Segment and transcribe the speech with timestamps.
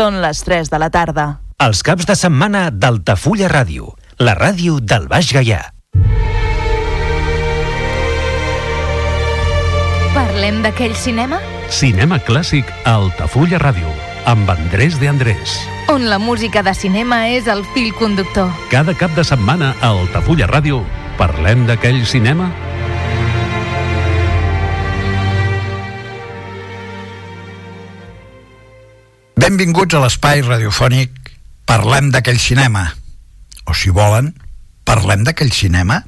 [0.00, 1.24] Són les 3 de la tarda.
[1.60, 3.90] Els caps de setmana d'Altafulla Ràdio,
[4.24, 5.58] la ràdio del Baix Gaià.
[10.14, 11.42] Parlem d'aquell cinema?
[11.68, 13.92] Cinema clàssic a Altafulla Ràdio,
[14.24, 15.58] amb Andrés de Andrés.
[15.92, 18.48] On la música de cinema és el fil conductor.
[18.72, 20.80] Cada cap de setmana a Altafulla Ràdio,
[21.20, 22.48] parlem d'aquell cinema?
[29.40, 31.30] Benvinguts a l'espai radiofònic
[31.64, 32.82] Parlem d'aquell cinema.
[33.64, 34.34] O si volen,
[34.84, 36.02] parlem d'aquell cinema.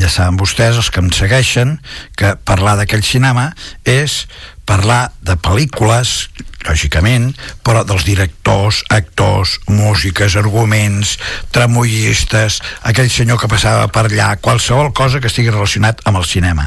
[0.00, 1.74] Ja saben vostès, els que em segueixen,
[2.16, 3.50] que parlar d'aquell cinema
[3.84, 4.22] és
[4.66, 6.26] parlar de pel·lícules,
[6.66, 7.30] lògicament,
[7.62, 11.16] però dels directors, actors, músiques, arguments,
[11.54, 16.66] tramullistes, aquell senyor que passava per allà, qualsevol cosa que estigui relacionat amb el cinema.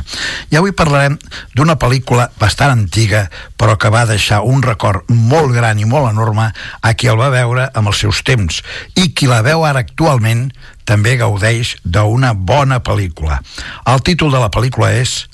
[0.50, 1.20] I avui parlarem
[1.56, 3.26] d'una pel·lícula bastant antiga,
[3.60, 6.50] però que va deixar un record molt gran i molt enorme
[6.82, 8.64] a qui el va veure amb els seus temps,
[8.96, 10.48] i qui la veu ara actualment
[10.88, 13.44] també gaudeix d'una bona pel·lícula.
[13.86, 15.26] El títol de la pel·lícula és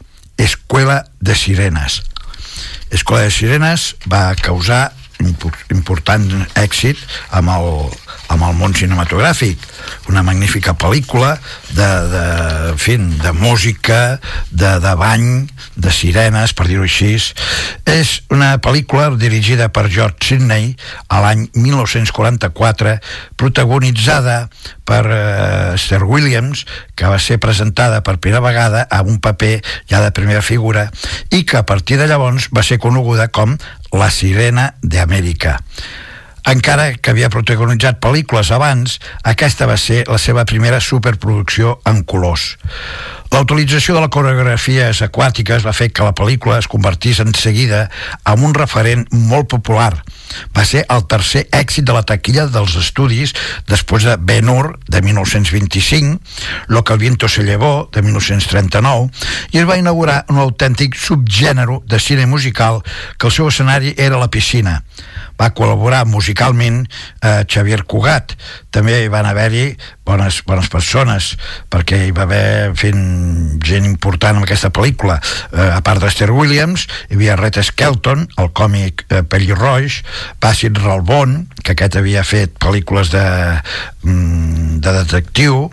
[0.41, 2.01] Escuela de Sirenes,
[2.89, 6.25] Escola de Sirenes va causar important
[6.59, 6.99] èxit
[7.35, 7.69] amb el,
[8.33, 9.61] amb el món cinematogràfic.
[10.11, 11.35] Una magnífica pel·lícula
[11.71, 12.23] de, de,
[12.73, 14.19] en fi, de música
[14.51, 15.27] de, de bany
[15.75, 17.15] de sirenes, per dir-ho així.
[17.85, 20.73] És una pel·lícula dirigida per George Sidney
[21.07, 22.97] a l'any 1944
[23.39, 24.45] protagonitzada
[24.85, 29.57] per uh, Sir Williams que va ser presentada per primera vegada amb un paper
[29.89, 30.89] ja de primera figura
[31.33, 33.57] i que a partir de llavors va ser coneguda com
[33.93, 35.59] La Sirena d'Amèrica
[36.45, 42.55] encara que havia protagonitzat pel·lícules abans, aquesta va ser la seva primera superproducció en colors.
[43.35, 47.81] La utilització de la coreografies aquàtiques va fer que la pel·lícula es convertís en seguida
[48.31, 49.89] en un referent molt popular.
[50.55, 53.33] Va ser el tercer èxit de la taquilla dels estudis
[53.67, 56.21] després de Ben Hur, de 1925,
[56.67, 59.11] Lo que el viento se llevó, de 1939,
[59.51, 62.83] i es va inaugurar un autèntic subgènere de cine musical
[63.19, 64.79] que el seu escenari era la piscina
[65.39, 68.35] va col·laborar musicalment eh, Xavier Cugat
[68.73, 69.65] també van haver-hi
[70.05, 71.33] bones, bones persones
[71.73, 75.17] perquè hi va haver fent gent important en aquesta pel·lícula.
[75.51, 79.23] Eh, a part d'Esther Williams hi havia Red Skelton, el còmic eh,
[79.55, 80.01] Roix,
[80.41, 83.25] Bàcid Ralbon que aquest havia fet pel·lícules de,
[84.03, 85.71] mm, de detectiu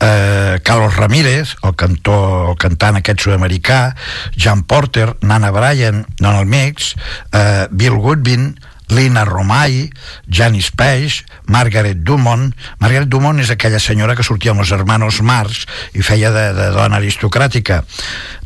[0.00, 3.94] eh, Carlos Ramírez el cantor, el cantant aquest sud-americà
[4.36, 6.94] John Porter, Nana Bryan Donald Mix,
[7.32, 8.54] eh, Bill Goodwin
[8.90, 9.90] Lina Romay,
[10.28, 12.52] Janis Peix, Margaret Dumont.
[12.78, 15.64] Margaret Dumont és aquella senyora que sortia amb els hermanos Marx
[15.94, 17.82] i feia de, de dona aristocràtica.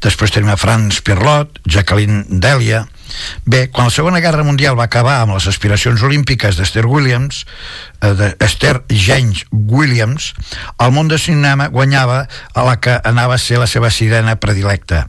[0.00, 2.86] Després tenim a Franz Pirlot, Jacqueline Delia,
[3.44, 7.44] Bé, quan la Segona Guerra Mundial va acabar amb les aspiracions olímpiques d'Esther Williams,
[8.00, 10.32] eh, d'Esther James Williams,
[10.78, 15.06] el món de cinema guanyava a la que anava a ser la seva sirena predilecta.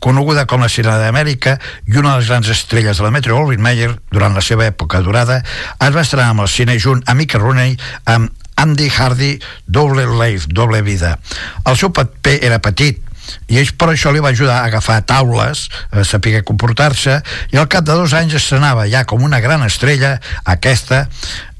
[0.00, 3.62] Coneguda com la Sirena d'Amèrica i una de les grans estrelles de la Metro Goldwyn
[3.62, 5.42] Mayer durant la seva època durada,
[5.78, 7.78] es va estrenar amb el cine junt a Mickey Rooney
[8.10, 11.18] amb Andy Hardy, doble life, doble vida.
[11.66, 13.00] El seu paper era petit,
[13.48, 17.20] i ell per això li va ajudar a agafar taules, a saber comportar-se,
[17.52, 21.08] i al cap de dos anys estrenava ja com una gran estrella aquesta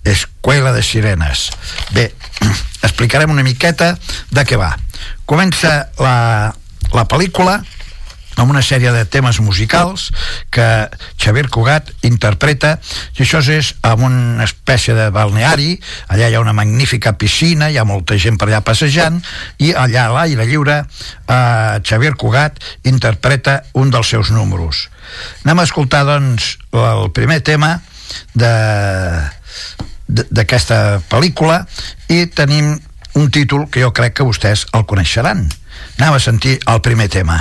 [0.05, 1.49] Escuela de Sirenes.
[1.97, 2.11] Bé,
[2.87, 3.95] explicarem una miqueta
[4.31, 4.75] de què va.
[5.25, 6.53] Comença la,
[6.93, 7.63] la pel·lícula
[8.37, 10.09] amb una sèrie de temes musicals
[10.55, 10.67] que
[11.21, 12.77] Xavier Cugat interpreta
[13.15, 15.75] i això és en una espècie de balneari.
[16.13, 19.21] Allà hi ha una magnífica piscina hi ha molta gent per allà passejant
[19.63, 22.59] i allà a l'aire lliure eh, Xavier Cugat
[22.91, 24.89] interpreta un dels seus números.
[25.45, 27.79] Anem a escoltar doncs el primer tema
[28.35, 28.53] de
[30.05, 31.63] d'aquesta pel·lícula
[32.13, 32.75] i tenim
[33.17, 35.47] un títol que jo crec que vostès el coneixeran.
[35.97, 37.41] Anem a sentir el primer tema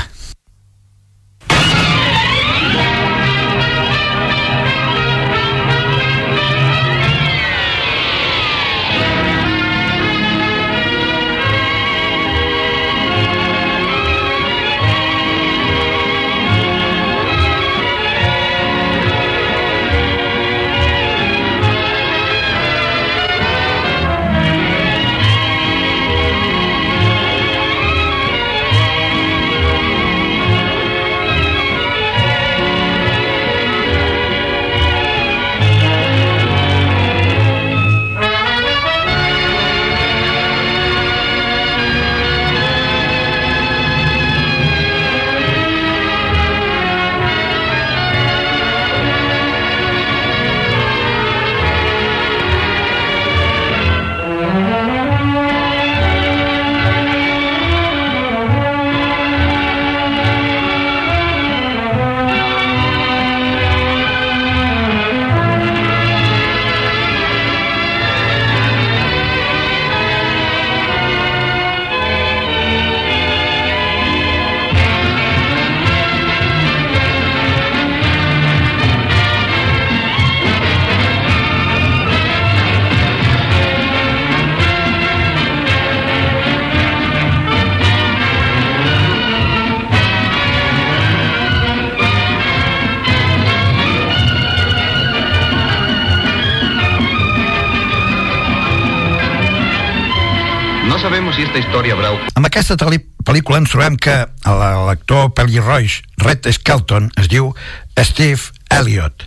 [101.36, 102.14] si esta historia habrá...
[102.38, 104.14] Amb aquesta pel·lícula ens trobem que
[104.46, 107.54] l'actor pelirroix Red Skelton es diu
[107.98, 109.26] Steve Elliott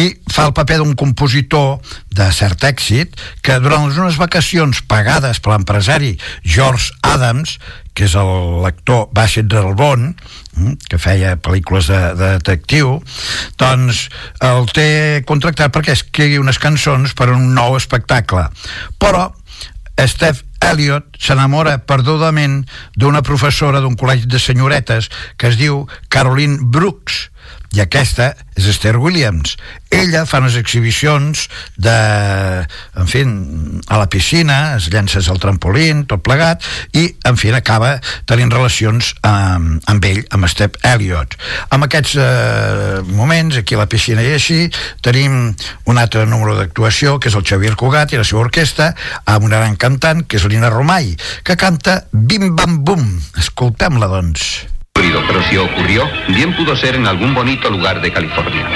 [0.00, 1.78] i fa el paper d'un compositor
[2.16, 3.14] de cert èxit
[3.44, 7.58] que durant unes vacacions pagades per l'empresari George Adams
[7.94, 12.96] que és l'actor Bassett Delbon mm, que feia pel·lícules de, de detectiu
[13.60, 14.08] doncs
[14.42, 14.88] el té
[15.28, 18.48] contractat perquè escrigui unes cançons per a un nou espectacle.
[18.98, 19.28] Però
[20.00, 22.62] Steph Elliot s'enamora perdudament
[22.96, 27.28] d'una professora d'un col·legi de senyoretes que es diu Caroline Brooks
[27.74, 29.56] i aquesta és Esther Williams.
[29.90, 31.94] Ella fa unes exhibicions de,
[32.98, 33.24] en fi,
[33.90, 36.62] a la piscina es llences al trampolín, tot plegat
[36.94, 37.96] i, en fi, acaba
[38.30, 41.34] tenint relacions amb, amb ell, amb Step Elliot
[41.74, 44.68] en aquests eh, moments aquí a la piscina i així
[45.04, 45.54] tenim
[45.90, 48.92] un altre número d'actuació que és el Xavier Cugat i la seva orquestra
[49.24, 53.08] amb una gran cantant que és Lina Romay que canta Bim Bam Bum.
[53.40, 54.73] Escoltem-la doncs
[55.26, 58.68] pero si ocurrió, bien pudo ser en algún bonito lugar de California.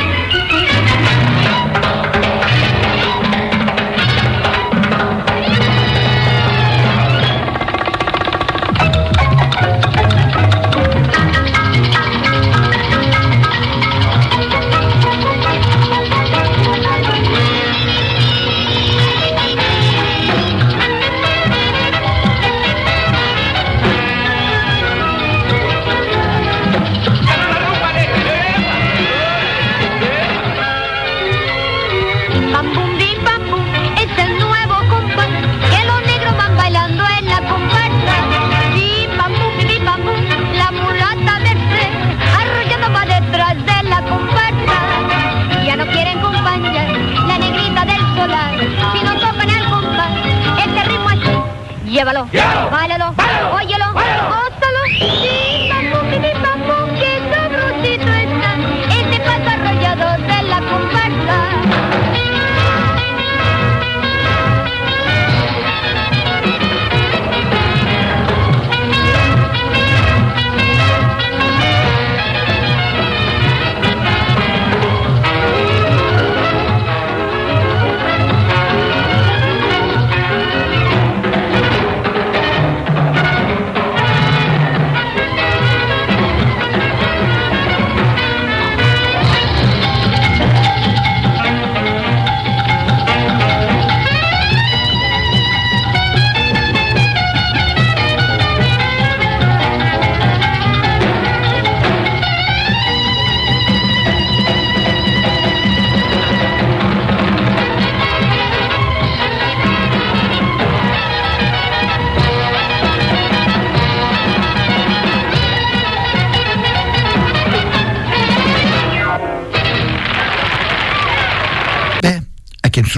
[52.13, 52.27] llévalo.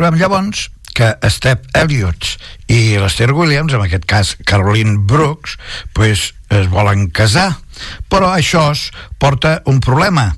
[0.01, 2.25] Trobem llavors que Step Elliott
[2.73, 5.59] i l'Esther Williams, en aquest cas Caroline Brooks,
[5.93, 7.51] pues, es volen casar.
[8.09, 8.71] Però això
[9.21, 10.31] porta un problema,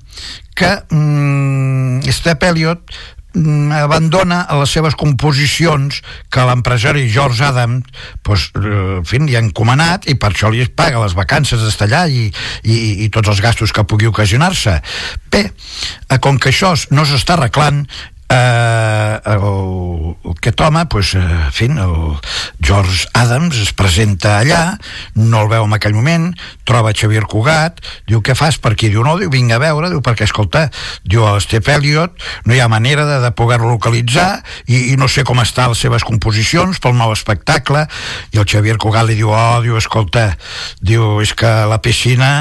[0.59, 2.90] que mm, Step Elliott
[3.38, 8.35] mm, abandona les seves composicions que l'empresari George Adams eh,
[8.99, 12.26] en fi, li ha encomanat i per això li paga les vacances d'estar allà i,
[12.66, 12.76] i,
[13.07, 14.81] i tots els gastos que pugui ocasionar-se
[15.33, 17.87] bé, eh, com que això no s'està arreglant
[18.33, 22.17] eh, el, aquest home pues, eh, en fi, el
[22.61, 24.79] George Adams es presenta allà
[25.15, 26.31] no el veu en aquell moment
[26.69, 28.91] troba Xavier Cugat diu què fas per aquí?
[28.93, 30.69] Diu no, diu vinga a veure diu perquè escolta,
[31.05, 35.11] diu a Steve Elliott no hi ha manera de, de poder-lo localitzar i, i no
[35.12, 37.87] sé com estan les seves composicions pel nou espectacle
[38.33, 40.31] i el Xavier Cugat li diu oh, diu escolta
[40.81, 42.33] diu és que la piscina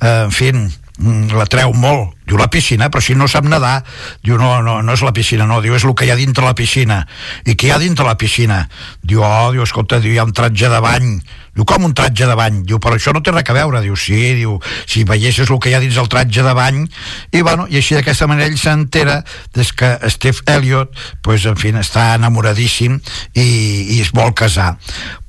[0.00, 0.52] eh, en fi
[0.98, 3.84] la treu molt diu la piscina, però si no sap nedar
[4.24, 6.44] diu no, no, no és la piscina, no, diu és el que hi ha dintre
[6.44, 7.04] la piscina
[7.46, 8.64] i què hi ha dintre la piscina?
[9.02, 11.06] diu, oh, diu, escolta, diu, hi ha un tratge de bany
[11.54, 12.64] diu, com un tratge de bany?
[12.66, 14.58] diu, però això no té res a veure, diu, sí, diu
[14.90, 16.82] si veiessis el que hi ha dins el tratge de bany
[17.30, 19.22] i bueno, i així d'aquesta manera ell s'entera
[19.54, 22.98] des que Steve Elliott pues, en fi, està enamoradíssim
[23.38, 23.48] i,
[23.94, 24.74] i es vol casar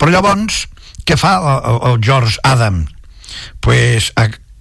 [0.01, 0.65] però llavors,
[1.05, 2.87] què fa el, el George Adam?
[3.61, 4.09] pues,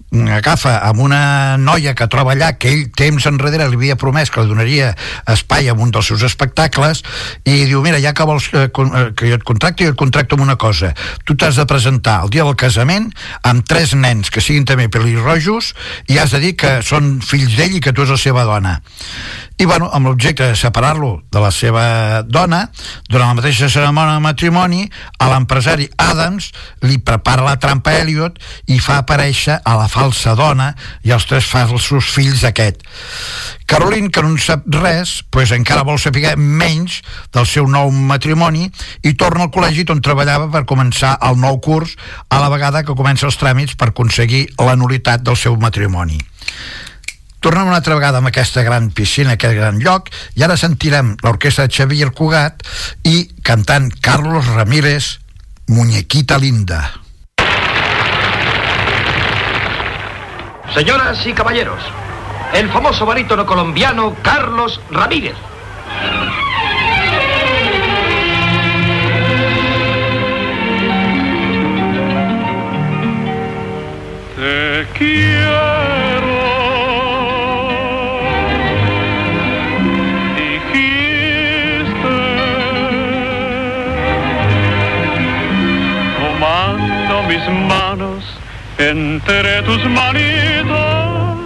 [0.09, 4.41] agafa amb una noia que troba allà que ell temps enrere li havia promès que
[4.41, 4.93] li donaria
[5.29, 7.03] espai en un dels seus espectacles
[7.45, 10.47] i diu, mira, ja que vols que, que jo et contracti, jo et contracto amb
[10.47, 10.95] una cosa.
[11.25, 13.11] Tu t'has de presentar el dia del casament
[13.45, 15.75] amb tres nens que siguin també pelirrojos
[16.09, 18.79] i has de dir que són fills d'ell i que tu és la seva dona
[19.59, 22.61] i bueno, amb l'objecte de separar-lo de la seva dona
[23.09, 24.85] durant la mateixa cerimònia de matrimoni
[25.19, 26.53] a l'empresari Adams
[26.87, 28.39] li prepara la trampa Elliot
[28.71, 30.71] i fa aparèixer a la falsa dona
[31.03, 32.87] i els tres falsos fills d'aquest
[33.69, 37.03] Caroline, que no en sap res, pues encara vol saber menys
[37.35, 38.65] del seu nou matrimoni
[39.05, 41.93] i torna al col·legi on treballava per començar el nou curs
[42.31, 46.17] a la vegada que comença els tràmits per aconseguir la nulitat del seu matrimoni.
[47.39, 51.67] Tornem una altra vegada amb aquesta gran piscina, aquest gran lloc, i ara sentirem l'orquestra
[51.67, 52.65] de Xavier Cugat
[53.07, 55.19] i cantant Carlos Ramírez,
[55.67, 56.81] Muñequita Linda.
[60.73, 61.79] Señoras y caballeros,
[62.53, 65.35] el famoso barítono colombiano Carlos Ramírez.
[88.79, 91.37] Entre tus manitos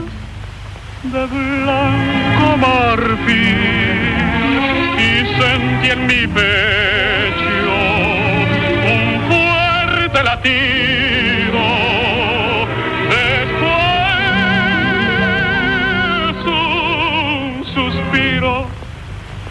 [1.01, 3.33] de blanco marfil
[4.99, 7.73] y sentí en mi pecho
[8.93, 11.63] un fuerte latido.
[13.09, 13.65] Después
[16.45, 18.67] un suspiro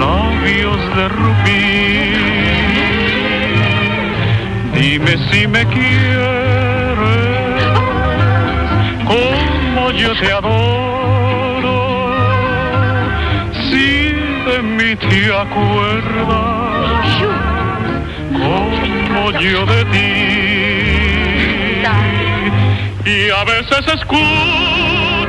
[0.00, 1.64] labios de rubí.
[4.74, 6.96] Dime si me quieres,
[9.06, 10.85] como yo te adoro.
[14.98, 17.06] Te acuerdas,
[18.32, 20.26] como yo de ti.
[23.04, 25.25] Y a veces escuchas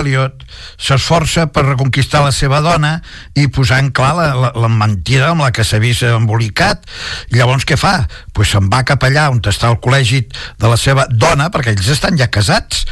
[0.00, 0.44] Elliot
[0.80, 2.96] s'esforça per reconquistar la seva dona
[3.38, 6.84] i posar en clar la, la, la mentida amb la que s'ha vist embolicat.
[7.30, 7.94] I llavors què fa?
[8.36, 11.90] Pues se'n va cap allà on està el col·legi de la seva dona, perquè ells
[11.92, 12.84] estan ja casats,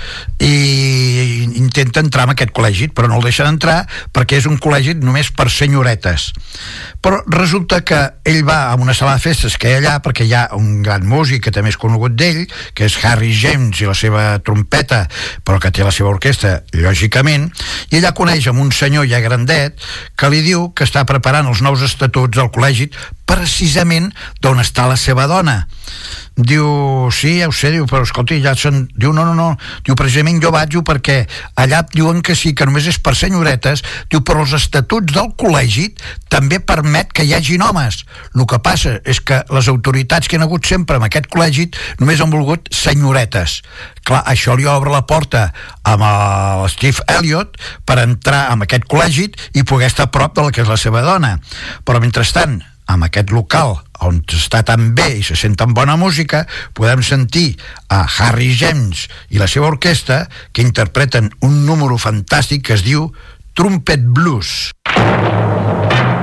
[0.42, 3.82] i intenta entrar en aquest col·legi, però no el deixen entrar
[4.14, 6.30] perquè és un col·legi només per senyoretes.
[7.02, 10.26] Però resulta que ell va a una sala de festes que hi ha allà perquè
[10.26, 12.42] hi ha un gran músic que també és conegut d'ell,
[12.74, 15.04] que és Harry James i la seva trompeta,
[15.46, 17.48] però que té la seva orquestra, lògicament,
[17.92, 19.78] i ella coneix amb un senyor ja grandet
[20.18, 22.90] que li diu que està preparant els nous estatuts del col·legi
[23.28, 24.10] precisament
[24.42, 25.60] d'on està la seva dona
[26.38, 28.84] diu, sí, ja ho sé, diu, però escolta, ja són...
[28.94, 29.48] Diu, no, no, no,
[29.86, 31.24] diu, precisament jo vaig perquè
[31.58, 33.82] allà diuen que sí, que només és per senyoretes,
[34.12, 35.88] diu, però els estatuts del col·legi
[36.30, 38.04] també permet que hi hagin homes.
[38.36, 41.68] El que passa és que les autoritats que han hagut sempre en aquest col·legi
[41.98, 43.58] només han volgut senyoretes.
[44.06, 45.48] Clar, això li obre la porta
[45.82, 47.58] amb el Steve Elliot
[47.88, 49.26] per entrar en aquest col·legi
[49.58, 51.38] i poder estar a prop de la que és la seva dona.
[51.84, 56.44] Però mentrestant, amb aquest local on està tan bé i se sent tan bona música,
[56.74, 57.58] podem sentir
[57.92, 63.10] a Harry James i la seva orquestra que interpreten un número fantàstic que es diu
[63.58, 64.70] Trumpet Blues.
[64.88, 66.17] Bé,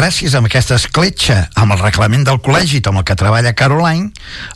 [0.00, 4.10] gràcies a aquesta escletxa, amb el reglament del col·legi, amb el que treballa Caroline,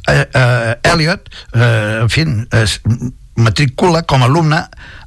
[0.09, 2.25] eh, eh, Elliot, eh, en fi,
[2.63, 2.81] es
[3.37, 4.63] matricula com a alumne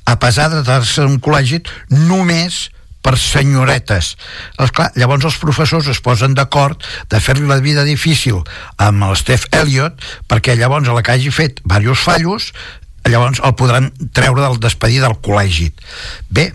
[0.05, 2.67] a pesar de tractar-se d'un col·legi només
[3.01, 4.15] per senyoretes.
[4.61, 8.43] Esclar, llavors els professors es posen d'acord de fer-li la vida difícil
[8.77, 12.51] amb el Steph Elliot perquè llavors a la que hagi fet diversos fallos
[13.07, 15.71] llavors el podran treure del despedir del col·legi.
[16.29, 16.51] Bé,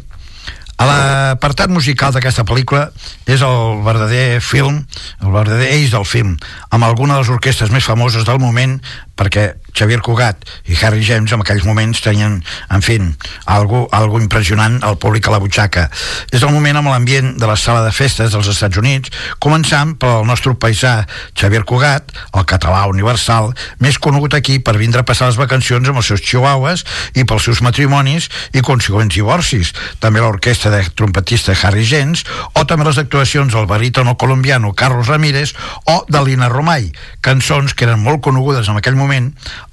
[0.88, 2.86] l'apartat musical d'aquesta pel·lícula
[3.30, 4.82] és el verdader film,
[5.22, 6.36] el verdader eix del film,
[6.70, 8.78] amb alguna de les orquestres més famoses del moment,
[9.16, 12.38] perquè Xavier Cugat i Harry James en aquells moments tenien,
[12.72, 12.98] en fi,
[13.46, 15.86] algo, algo impressionant al públic a la butxaca.
[16.32, 20.26] És el moment amb l'ambient de la sala de festes dels Estats Units, començant pel
[20.28, 21.06] nostre paisà
[21.38, 26.02] Xavier Cugat, el català universal, més conegut aquí per vindre a passar les vacancions amb
[26.02, 26.84] els seus chihuahuas
[27.16, 29.72] i pels seus matrimonis i consegüents divorcis.
[30.00, 35.54] També l'orquestra de trompetista Harry James, o també les actuacions del barítono colombiano Carlos Ramírez
[35.86, 36.90] o de Lina Romay,
[37.24, 39.01] cançons que eren molt conegudes en aquell moment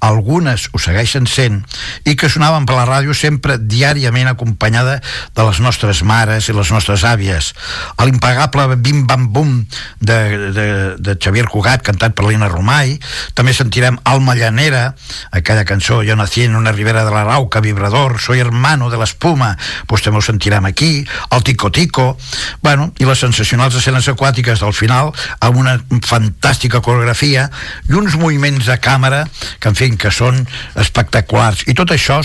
[0.00, 1.60] algunes ho segueixen sent
[2.08, 4.98] i que sonaven per la ràdio sempre diàriament acompanyada
[5.36, 7.52] de les nostres mares i les nostres àvies.
[8.00, 9.52] L'impagable Bim Bam Bum
[10.00, 10.18] de,
[10.56, 10.66] de,
[10.98, 12.96] de Xavier Cugat cantat per Lina Romay
[13.38, 14.94] també sentirem Alma Llanera
[15.30, 19.56] aquella cançó Jo nací en una ribera de la Rauca Vibrador, soy hermano de l'espuma
[19.86, 22.16] pues també ho sentirem aquí el Tico Tico
[22.62, 27.48] bueno, i les sensacionals escenes aquàtiques del final amb una fantàstica coreografia
[27.88, 29.19] i uns moviments de càmera
[29.58, 30.44] que en fi, que són
[30.80, 31.64] espectaculars.
[31.70, 32.20] I tot això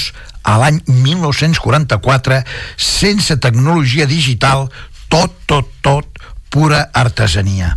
[0.45, 2.41] a l'any 1944
[2.77, 4.67] sense tecnologia digital
[5.09, 6.21] tot, tot, tot
[6.53, 7.75] pura artesania.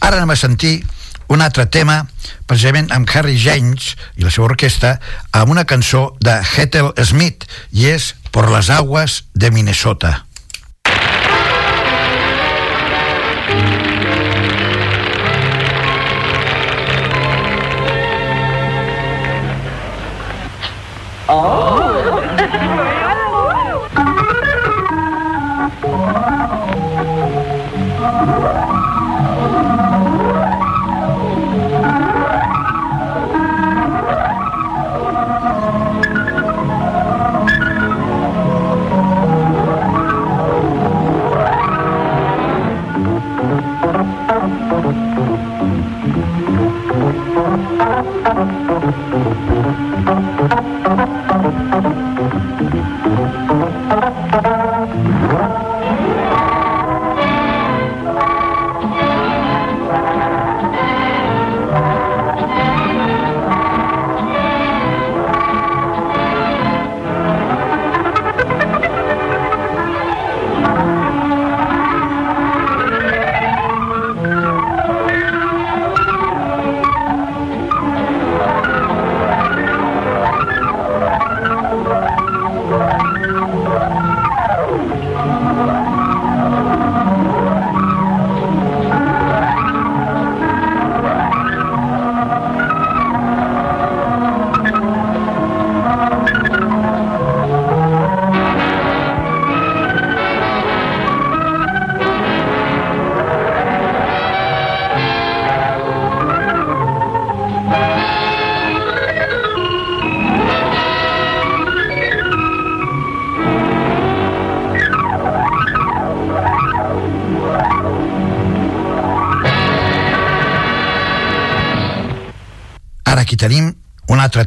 [0.00, 0.78] Ara anem a sentir
[1.28, 2.02] un altre tema
[2.48, 4.94] precisament amb Harry James i la seva orquestra
[5.36, 10.27] amb una cançó de Ethel Smith i és Por las aguas de Minnesota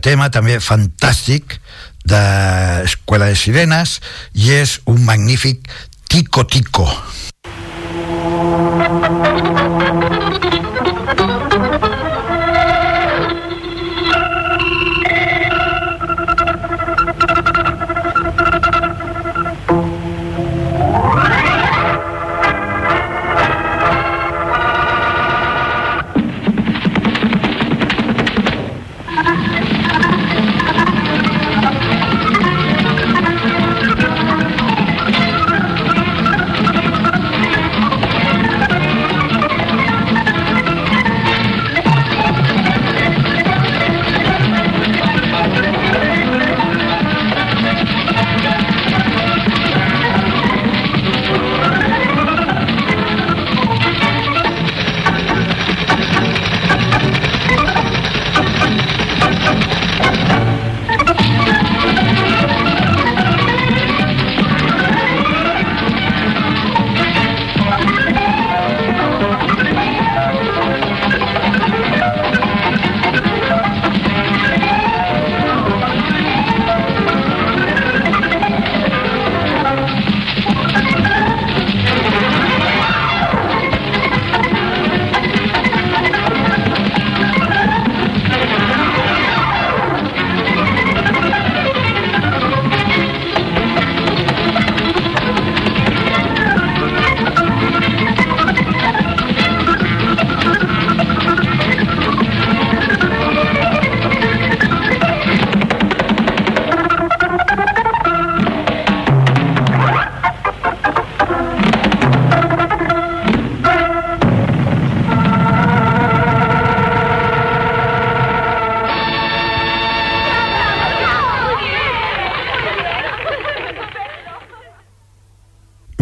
[0.03, 1.57] Tema també fantàstic
[2.07, 3.99] d'Escuela de Sirenes
[4.33, 5.69] i és un magnífic
[6.11, 6.87] Tico Tico.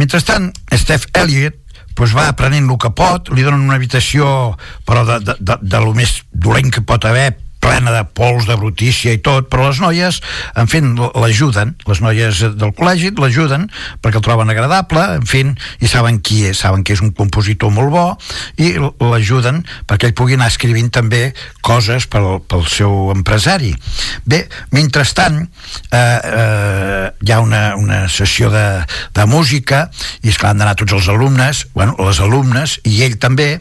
[0.09, 1.53] Mentrestant, Steph Elliott
[1.93, 4.25] pues va aprenent el que pot, li donen una habitació
[4.87, 7.27] però de, de, de, de lo més dolent que pot haver
[7.69, 10.19] plena de pols, de brutícia i tot, però les noies,
[10.57, 13.67] en fi, l'ajuden, les noies del col·legi l'ajuden
[14.01, 15.43] perquè el troben agradable, en fi,
[15.79, 18.05] i saben qui és, saben que és un compositor molt bo,
[18.57, 21.29] i l'ajuden perquè ell pugui anar escrivint també
[21.65, 23.73] coses pel, pel seu empresari.
[24.25, 24.41] Bé,
[24.73, 25.43] mentrestant,
[25.91, 28.65] eh, eh, hi ha una, una sessió de,
[29.15, 29.85] de música,
[30.23, 33.51] i és clar, han d'anar tots els alumnes, bueno, les alumnes, i ell també,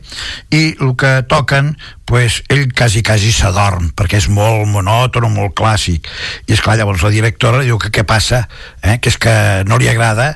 [0.55, 1.75] i el que toquen
[2.09, 6.09] pues, ell quasi, quasi s'adorm, perquè és molt monòton, molt clàssic.
[6.47, 8.45] I és clar, llavors la directora diu que què passa,
[8.83, 8.99] eh?
[9.03, 9.35] que és que
[9.69, 10.33] no li agrada,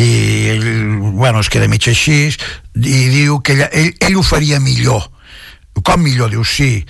[0.00, 0.10] i
[0.56, 0.68] ell,
[1.12, 2.32] bueno, es queda mig així,
[2.80, 5.10] i diu que ell, ell, ell ho faria millor.
[5.82, 6.28] Com millor?
[6.28, 6.82] Diu, sí.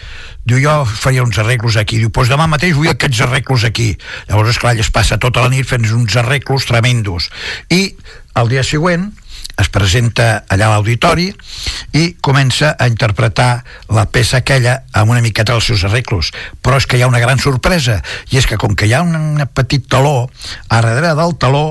[0.42, 2.00] Diu, jo faria uns arreglos aquí.
[2.02, 3.92] Diu, doncs demà mateix vull aquests arreglos aquí.
[4.28, 7.30] Llavors, esclar, ell es passa tota la nit fent uns arreglos tremendos.
[7.70, 7.94] I
[8.40, 9.12] el dia següent,
[9.62, 11.30] es presenta allà a l'auditori
[11.96, 13.62] i comença a interpretar
[13.94, 16.32] la peça aquella amb una miqueta dels seus arreglos.
[16.60, 19.02] Però és que hi ha una gran sorpresa i és que com que hi ha
[19.06, 20.30] un, petit taló
[20.68, 21.66] a darrere del taló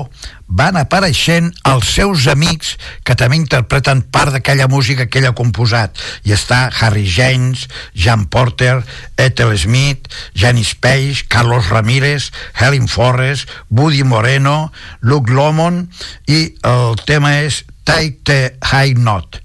[0.52, 2.74] van apareixent els seus amics
[3.08, 5.96] que també interpreten part d'aquella música que ell ha composat.
[6.28, 7.64] I està Harry James,
[7.96, 8.82] Jan Porter
[9.16, 15.88] Ethel Smith, Janis Page Carlos Ramírez, Helen Forrest Woody Moreno, Luke Lomond
[16.28, 19.40] i el tema és Take the High Note.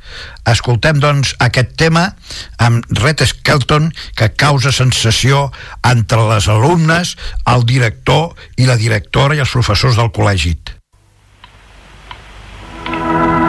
[0.47, 2.11] Escoltem, doncs, aquest tema
[2.63, 5.47] amb Red Skelton que causa sensació
[5.87, 7.15] entre les alumnes,
[7.49, 10.55] el director i la directora i els professors del col·legi.
[12.87, 13.46] By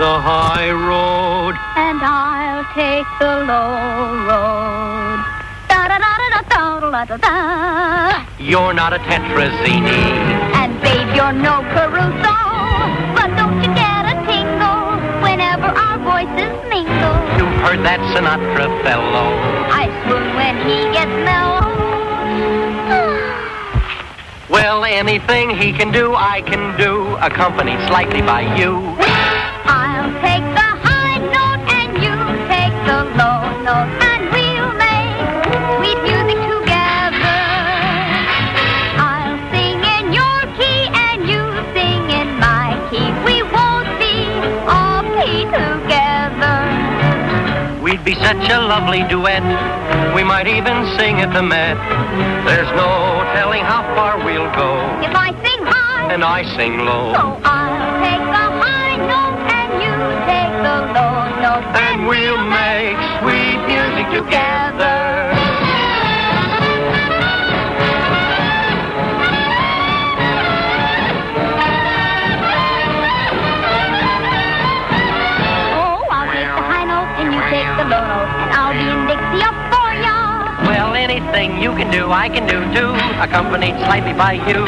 [0.00, 5.20] the high road, and I'll take the low road.
[5.68, 8.24] Da da da da da da da da.
[8.38, 10.00] You're not a Tetrazzini,
[10.56, 12.36] and babe, you're no Caruso.
[13.12, 14.88] But don't you get a tingle
[15.20, 17.16] whenever our voices mingle.
[17.36, 19.28] You've heard that Sinatra fellow.
[19.68, 21.60] I swoon when he gets mellow.
[24.48, 28.99] Well, anything he can do, I can do, accompanied slightly by you.
[48.30, 49.42] Such a lovely duet.
[50.14, 51.74] We might even sing at the Met.
[52.46, 54.70] There's no telling how far we'll go.
[55.02, 57.12] If I sing high, And I sing low.
[57.12, 59.94] so I'll take the high note and you
[60.30, 65.29] take the low note And we'll make sweet music together.
[81.40, 84.60] Anything you can do, I can do too, accompanied slightly by you.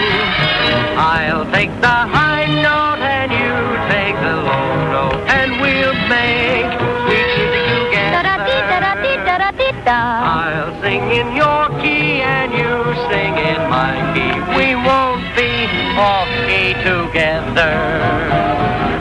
[0.97, 3.53] I'll take the high note and you
[3.93, 6.73] take the low note, and we'll make
[7.05, 8.25] sweet music together.
[8.25, 10.01] da-da-dee, da-da-dee, da.
[10.25, 12.73] I'll sing in your key and you
[13.13, 14.33] sing in my key.
[14.57, 15.53] We won't be
[16.01, 17.77] off key together.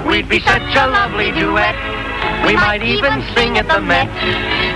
[0.06, 2.01] We'd be such a lovely duet.
[2.46, 4.10] We might even sing at the Met.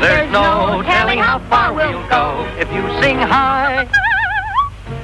[0.01, 3.87] There's no telling how far we'll go if you sing high.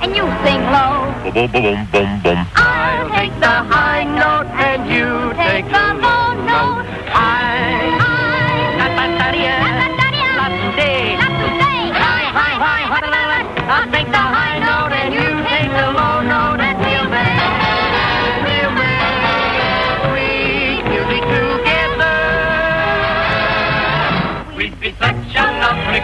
[0.02, 1.10] And you sing low.
[1.32, 2.48] Boom, boom, boom, boom, boom.
[2.56, 6.86] I'll take the high note and you take the low note.
[7.14, 7.51] I.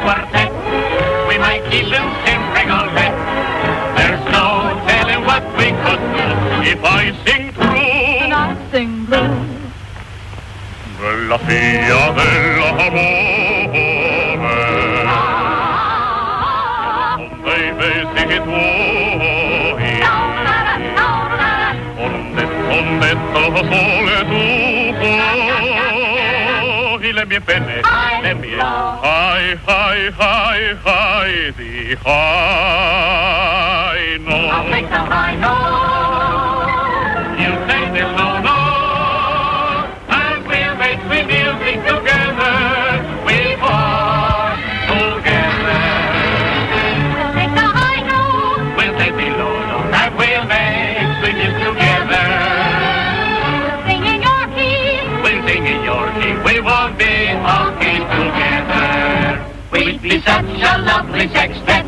[0.07, 0.51] quartet.
[1.27, 3.17] We might even sing Rigolette.
[3.97, 4.47] There's no
[4.87, 6.27] telling what we could do
[6.71, 8.39] if I sing And true.
[8.39, 9.35] I'll sing blue.
[10.99, 13.65] Della figlia dell'amore.
[17.43, 19.91] Dei vestiti tuoi.
[22.05, 22.43] Onde,
[22.77, 24.56] onde sole tu
[27.27, 27.35] Hi,
[27.83, 28.57] hi, ne mnie.
[29.03, 33.17] Haj, haj, haj, haj, di hajno.
[35.11, 36.36] Hajno.
[55.47, 55.59] Key.
[55.59, 56.33] We'll sing in your key.
[56.43, 59.45] We won't be all keys together.
[59.71, 61.85] We'd be such a lovely sextet.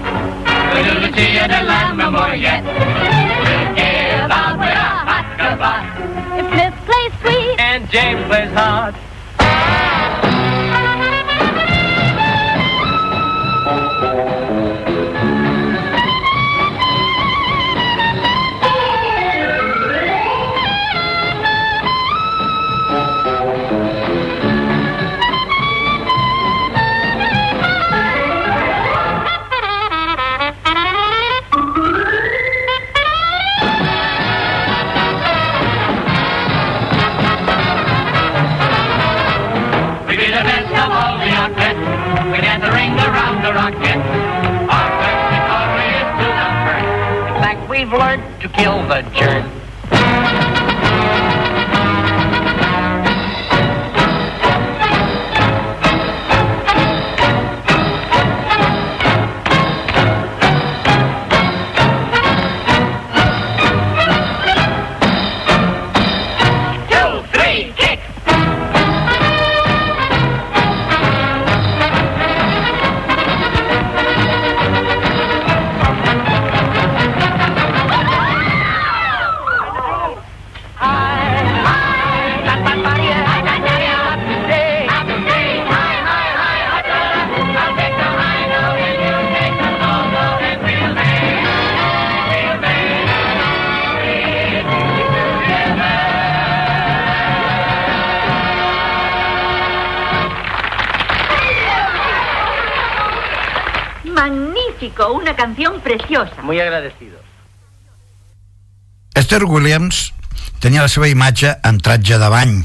[0.74, 2.64] We'll do Lucia de la Memoriette.
[2.64, 5.86] We'll give out with a hot goodbye.
[6.40, 7.60] If Smith plays sweet.
[7.60, 8.96] And James plays hard.
[49.04, 49.59] Kill
[105.30, 106.42] una canción preciosa.
[106.42, 107.20] Muy agradecido.
[109.14, 110.14] Esther Williams
[110.60, 112.60] tenia la seva imatge en tratge de bany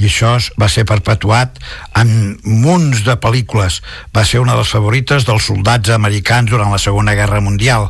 [0.00, 1.58] i això va ser perpetuat
[1.98, 3.80] en munts de pel·lícules.
[4.16, 7.88] Va ser una de les favorites dels soldats americans durant la Segona Guerra Mundial.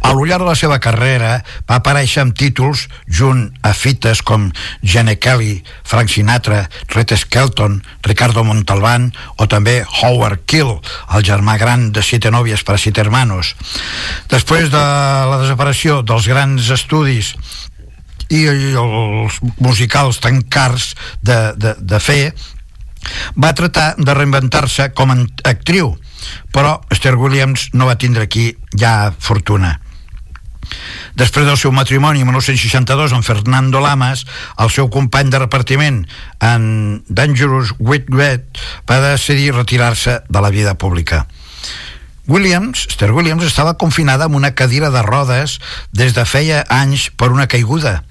[0.00, 1.34] A l'ullar de la seva carrera
[1.68, 4.48] va aparèixer amb títols junt a fites com
[4.80, 6.62] Gene Kelly, Frank Sinatra,
[6.94, 10.78] Red Skelton, Ricardo Montalbán o també Howard Keel,
[11.12, 13.54] el germà gran de Siete nòvies per a Siete hermanos.
[14.32, 17.34] Després de la desaparició dels grans estudis
[18.30, 22.32] i els musicals tan cars de, de, de fer
[23.40, 25.18] va tratar de reinventar-se com a
[25.50, 25.94] actriu
[26.54, 29.78] però Esther Williams no va tindre aquí ja fortuna
[31.18, 34.22] Després del seu matrimoni en 1962 amb Fernando Lamas,
[34.62, 36.04] el seu company de repartiment
[36.46, 36.64] en
[37.08, 41.26] Dangerous Witwet va decidir retirar-se de la vida pública.
[42.30, 45.58] Williams, Esther Williams, estava confinada amb una cadira de rodes
[45.90, 48.04] des de feia anys per una caiguda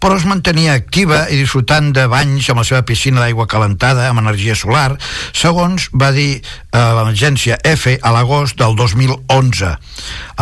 [0.00, 4.22] però es mantenia activa i disfrutant de banys amb la seva piscina d'aigua calentada amb
[4.22, 4.96] energia solar,
[5.36, 6.40] segons va dir
[6.72, 9.74] a l'agència F a l'agost del 2011,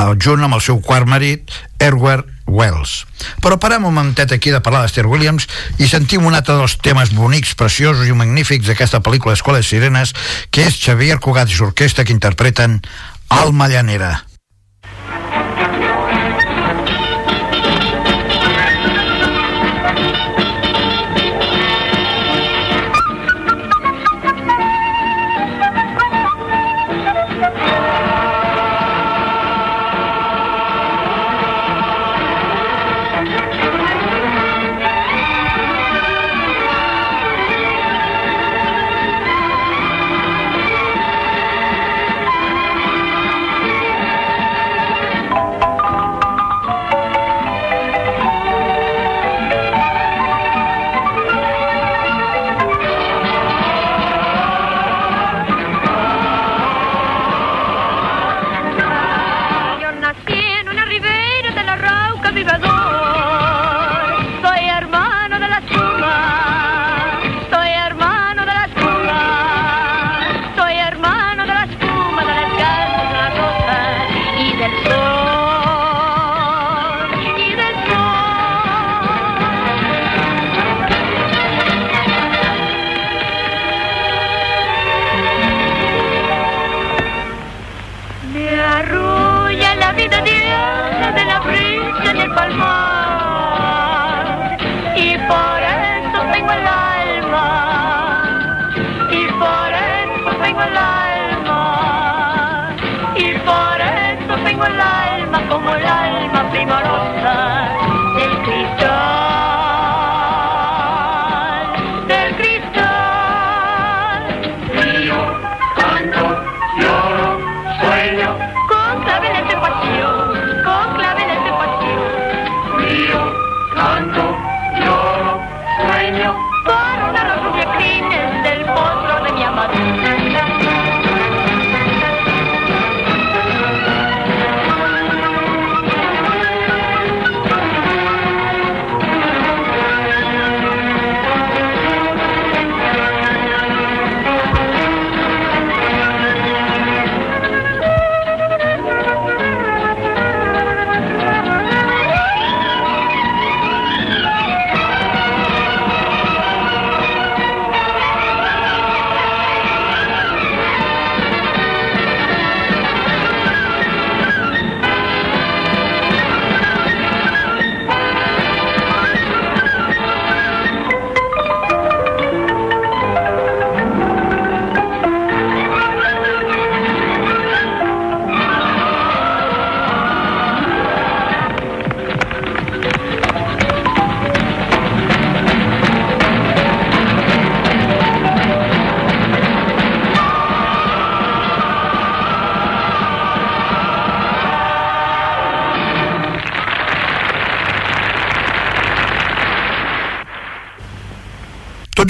[0.04, 1.50] el junt amb el seu quart marit,
[1.82, 3.04] Edward Wells.
[3.42, 7.12] Però parem un momentet aquí de parlar d'Esther Williams i sentim un altre dels temes
[7.14, 10.14] bonics, preciosos i magnífics d'aquesta pel·lícula Escola de Sirenes,
[10.50, 12.80] que és Xavier Cugat i l'orquestra que interpreten
[13.28, 14.27] Alma Llanera.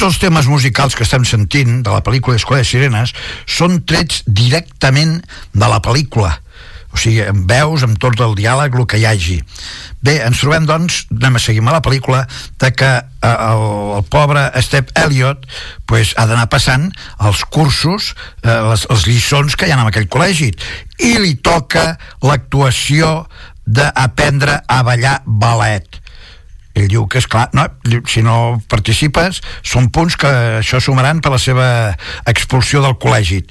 [0.09, 3.13] Els temes musicals que estem sentint de la pel·lícula Escola de Sirenes
[3.45, 5.19] són trets directament
[5.53, 6.39] de la pel·lícula.
[6.89, 9.37] O sigui, amb veus, amb tot el diàleg, el que hi hagi.
[10.01, 12.23] Bé, ens trobem, doncs, anem a seguir amb la pel·lícula,
[12.63, 13.65] de que eh, el,
[13.99, 15.45] el pobre Step Elliot
[15.91, 16.89] pues, ha d'anar passant
[17.21, 20.55] els cursos, eh, les, les lliçons que hi ha en aquell col·legi,
[21.05, 21.91] i li toca
[22.25, 23.27] l'actuació
[23.69, 25.98] d'aprendre a ballar ballet
[26.77, 27.65] ell diu que és clar, no,
[28.11, 31.69] si no participes són punts que això sumaran per la seva
[32.31, 33.43] expulsió del col·legi.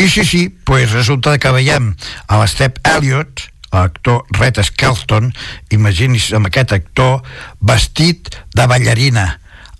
[0.00, 1.92] I sí, sí, pues resulta que veiem
[2.28, 5.30] a l'Step Elliot l'actor Rhett Skelton
[5.70, 7.20] imagini's amb aquest actor
[7.62, 9.28] vestit de ballarina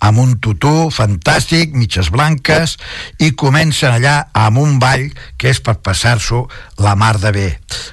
[0.01, 2.77] amb un tutú fantàstic, mitges blanques,
[3.21, 6.47] i comencen allà amb un ball que és per passar-s'ho
[6.81, 7.47] la mar de bé.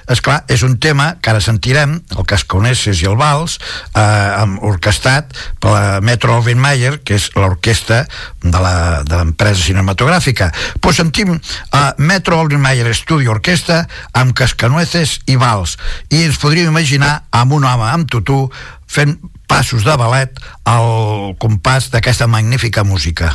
[0.09, 3.59] És clar, és un tema que ara sentirem, el Casconeses i el Vals,
[3.93, 8.03] eh, orquestat per la Metro Alvin Mayer, que és l'orquestra
[8.41, 10.51] de l'empresa cinematogràfica.
[10.81, 11.37] Pues sentim
[11.71, 13.83] a Metro Alvin Mayer Studio Orquestra
[14.13, 15.77] amb Cascanueces i Vals,
[16.09, 18.47] i ens podríem imaginar amb un home amb tutú
[18.89, 19.19] fent
[19.49, 20.37] passos de ballet
[20.69, 23.33] al compàs d'aquesta magnífica música.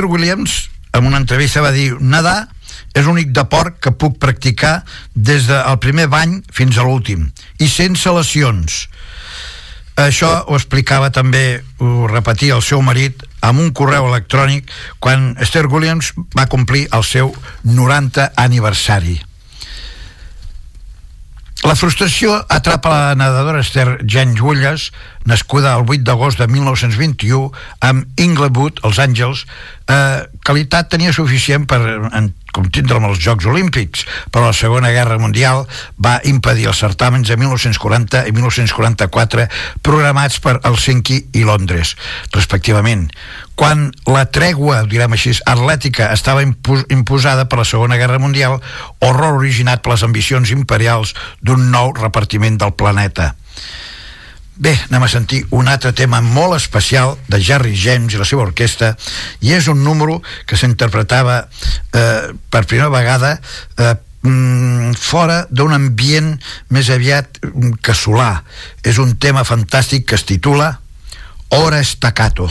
[0.00, 2.48] Esther Williams, en una entrevista, va dir nedar
[2.96, 7.26] és l'únic deport que puc practicar des del primer bany fins a l'últim
[7.60, 8.86] i sense lesions.
[10.00, 14.72] Això ho explicava també ho repetia el seu marit amb un correu electrònic
[15.04, 17.34] quan Esther Williams va complir el seu
[17.68, 19.18] 90 aniversari
[21.70, 24.88] La frustració atrapa la nedadora Esther Jane Wulles,
[25.22, 27.52] nascuda el 8 d'agost de 1921
[27.86, 29.44] amb Inglewood, els Àngels,
[29.86, 31.78] eh, qualitat tenia suficient per
[32.10, 34.02] en, amb els Jocs Olímpics,
[34.34, 35.62] però la Segona Guerra Mundial
[35.94, 39.46] va impedir els certàmens de 1940 i 1944
[39.86, 41.94] programats per Helsinki i Londres,
[42.34, 43.12] respectivament.
[43.60, 48.54] Quan la tregua, direm així, atlètica estava impos imposada per la Segona Guerra Mundial,
[49.04, 51.12] horror originat per les ambicions imperials
[51.44, 53.34] d'un nou repartiment del planeta.
[54.56, 58.46] Bé, anem a sentir un altre tema molt especial de Jerry James i la seva
[58.46, 58.94] orquestra
[59.44, 63.34] i és un número que s'interpretava eh, per primera vegada
[63.76, 63.92] eh,
[64.24, 66.32] mm, fora d'un ambient
[66.72, 68.32] més aviat mm, casolà.
[68.80, 70.72] És un tema fantàstic que es titula
[71.60, 72.48] Ora Staccato.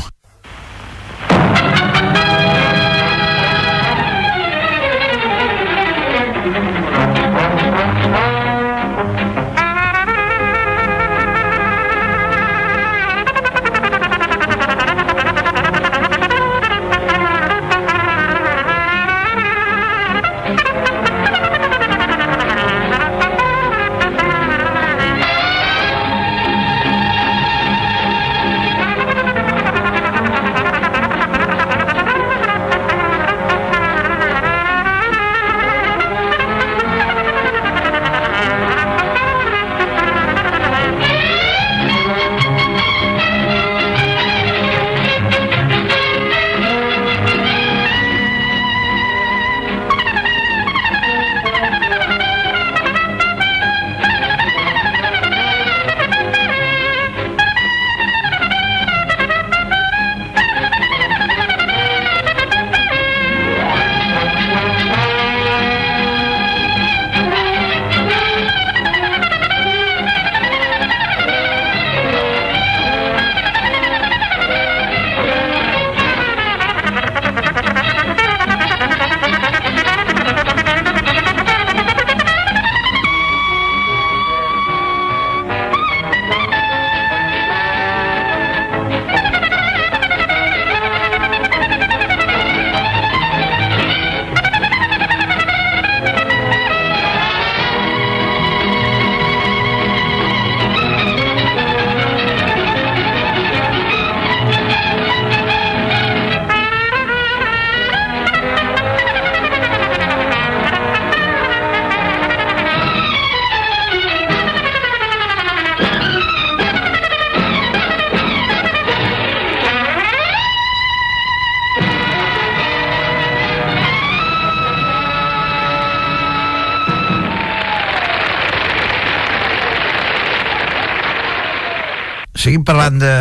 [132.39, 133.13] Seguim parlant de,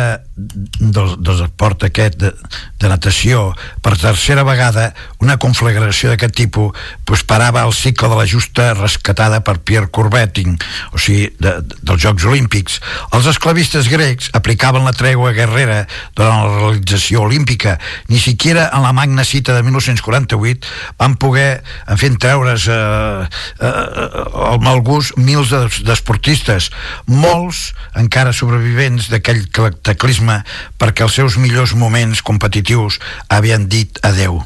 [0.79, 2.33] del, del esport aquest de,
[2.79, 3.51] de natació
[3.83, 9.41] per tercera vegada una conflagració d'aquest tipus pues, parava el cicle de la justa rescatada
[9.43, 10.55] per Pierre Coubertin
[10.93, 12.79] o sigui, de, de, dels Jocs Olímpics.
[13.15, 15.81] Els esclavistes grecs aplicaven la tregua guerrera
[16.15, 17.77] durant la realització olímpica.
[18.07, 23.27] Ni siquiera en la magna cita de 1948 van poder en fer treure's eh,
[23.59, 23.75] eh,
[24.53, 26.69] el mal gust mils d'esportistes.
[27.11, 30.39] Molts encara sobrevivents d'aquell cataclisme
[30.79, 32.68] perquè els seus millors moments competitius
[33.27, 34.39] havien dit adeu.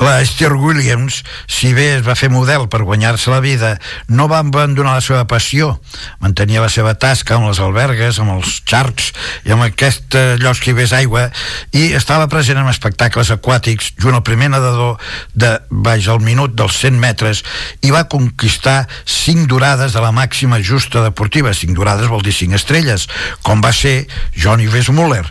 [0.00, 3.76] La Esther Williams, si bé es va fer model per guanyar-se la vida,
[4.08, 5.76] no va abandonar la seva passió.
[6.20, 9.12] Mantenia la seva tasca amb les albergues, amb els xarcs
[9.46, 11.28] i amb aquest llocs que hi ves aigua
[11.76, 14.98] i estava present en espectacles aquàtics junt al primer nedador
[15.34, 17.42] de baix al minut dels 100 metres
[17.82, 21.54] i va conquistar 5 durades de la màxima justa deportiva.
[21.54, 23.08] 5 durades vol dir 5 estrelles,
[23.42, 24.06] com va ser
[24.36, 25.24] Johnny Weissmuller,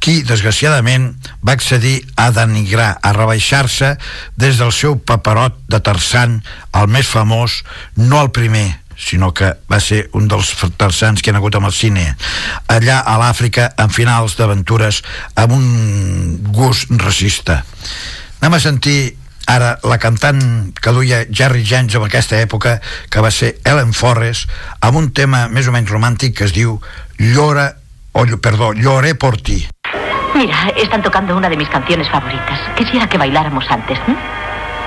[0.00, 1.12] qui, desgraciadament,
[1.46, 3.12] va accedir a denigrar, a
[3.70, 3.98] rebaixar-se
[4.36, 6.42] des del seu paperot de Tarzan,
[6.74, 7.62] el més famós,
[7.96, 11.72] no el primer, sinó que va ser un dels tarzans que han hagut amb el
[11.72, 12.16] cine.
[12.68, 15.02] Allà a l'Àfrica en finals d'aventures
[15.36, 17.64] amb un gust racista.
[18.40, 19.16] Anem a sentir
[19.46, 24.48] ara la cantant que duia Jerry James en aquesta època que va ser Ellen Forrest
[24.80, 26.78] amb un tema més o menys romàntic que es diu
[27.18, 27.72] Llora
[28.12, 29.64] o, perdó, Lloré por ti
[30.34, 32.58] Mira, están tocando una de mis canciones favoritas.
[32.76, 33.98] Quisiera que bailáramos antes.
[33.98, 34.16] ¿eh?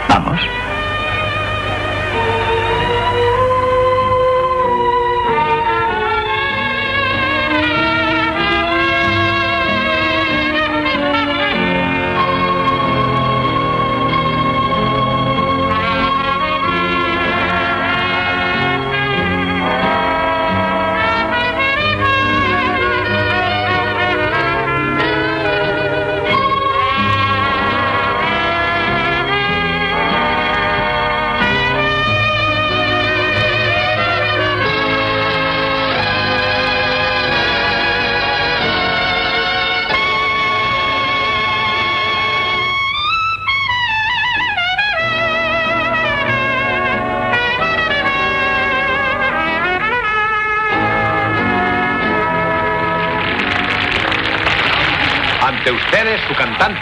[0.10, 0.40] Vamos.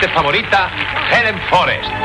[0.09, 0.69] Favorita,
[1.09, 2.00] Helen Forrest.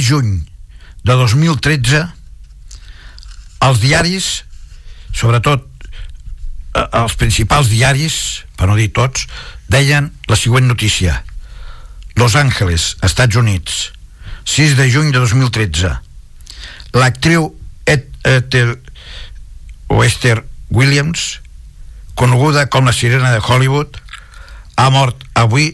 [0.00, 0.42] Juny
[1.04, 2.02] de 2013,
[3.64, 4.28] els diaris,
[5.14, 5.64] sobretot
[6.74, 8.18] eh, els principals diaris,
[8.58, 9.26] per no dir tots,
[9.68, 11.22] deien la següent notícia.
[12.18, 13.92] Los Angeles, Estats Units,
[14.44, 15.92] 6 de juny de 2013.
[16.96, 17.52] L'actriu
[17.86, 18.74] Et Ethel
[19.88, 21.40] o Esther Williams,
[22.18, 24.00] coneguda com la sirena de Hollywood,
[24.76, 25.72] ha mort avui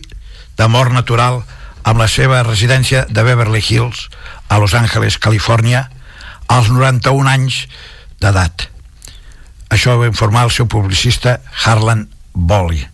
[0.56, 1.42] de mort natural
[1.84, 4.08] amb la seva residència de Beverly Hills
[4.48, 5.86] a Los Angeles, Califòrnia
[6.48, 7.60] als 91 anys
[8.20, 8.68] d'edat.
[9.72, 12.84] Això va informar el seu publicista Harlan Bolly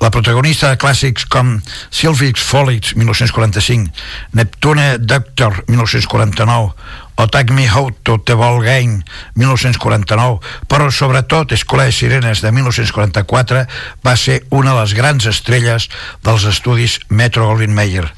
[0.00, 1.58] la protagonista de clàssics com
[1.92, 3.92] Sylvie's Follies 1945
[4.32, 6.72] Neptune Doctor 1949
[7.20, 9.02] o Take Me Out to the Ball Game
[9.36, 10.40] 1949
[10.70, 13.66] però sobretot Escola de Sirenes de 1944
[14.06, 15.90] va ser una de les grans estrelles
[16.24, 18.08] dels estudis Metro Goldwyn Mayer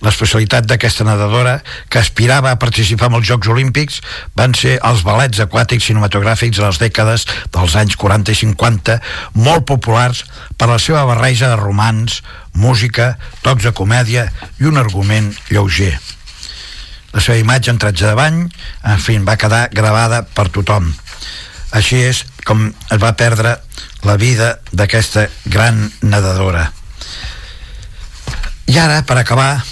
[0.00, 1.58] L'especialitat d'aquesta nedadora,
[1.92, 3.98] que aspirava a participar en els Jocs Olímpics,
[4.38, 8.96] van ser els balets aquàtics cinematogràfics de les dècades dels anys 40 i 50,
[9.36, 10.24] molt populars
[10.56, 12.22] per la seva barreja de romans,
[12.56, 13.12] música,
[13.44, 15.98] tocs de comèdia i un argument lleuger.
[17.12, 18.44] La seva imatge en tratge de bany,
[18.86, 20.92] en fi, va quedar gravada per tothom.
[21.74, 23.56] Així és com es va perdre
[24.06, 26.70] la vida d'aquesta gran nedadora.
[28.70, 29.64] I ara, per acabar,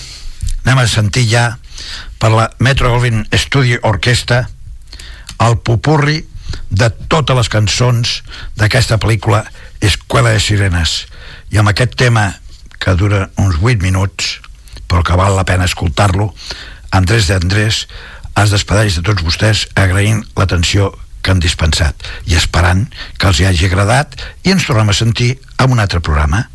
[0.65, 1.53] anem a sentir ja
[2.19, 4.43] per la Metro Goldwyn Studio Orquestra
[5.47, 6.19] el popurri
[6.69, 8.17] de totes les cançons
[8.59, 9.45] d'aquesta pel·lícula
[9.81, 11.05] Escuela de Sirenes
[11.55, 12.27] i amb aquest tema
[12.79, 14.35] que dura uns 8 minuts
[14.91, 16.33] però que val la pena escoltar-lo
[16.91, 17.87] Andrés de Andrés
[18.39, 22.87] es despedeix de tots vostès agraint l'atenció que han dispensat i esperant
[23.19, 24.15] que els hi hagi agradat
[24.47, 26.47] i ens tornem a sentir en un altre programa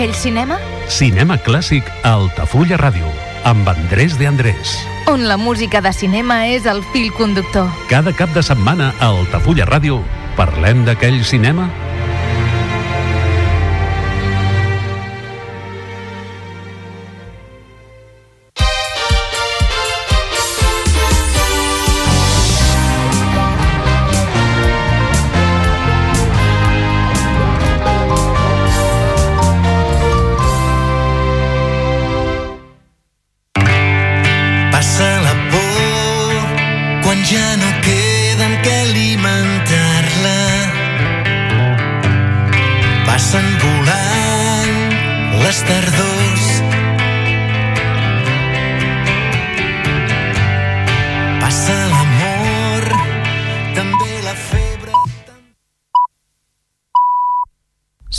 [0.00, 0.56] D'aquell cinema?
[0.88, 3.10] Cinema clàssic a Altafulla Ràdio,
[3.44, 4.78] amb Andrés de Andrés.
[5.12, 7.68] On la música de cinema és el fil conductor.
[7.92, 9.98] Cada cap de setmana a Altafulla Ràdio
[10.40, 11.68] parlem d'aquell cinema?